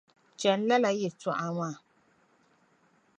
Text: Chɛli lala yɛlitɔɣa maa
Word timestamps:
Chɛli 0.39 0.65
lala 0.69 0.89
yɛlitɔɣa 0.99 1.47
maa 1.57 1.75